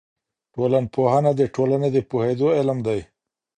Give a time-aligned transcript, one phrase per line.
[0.53, 2.99] ټولنپوهنه د ټولني د پوهېدو علم دی.